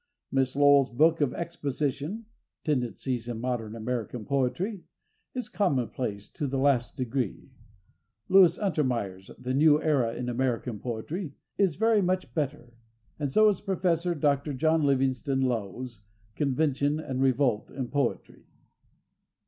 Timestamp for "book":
0.89-1.21